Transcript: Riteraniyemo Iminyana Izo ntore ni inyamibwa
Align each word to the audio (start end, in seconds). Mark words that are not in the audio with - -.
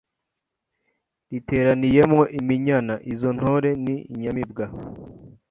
Riteraniyemo 1.29 2.21
Iminyana 2.39 2.93
Izo 3.11 3.29
ntore 3.37 3.69
ni 3.83 3.95
inyamibwa 4.13 4.65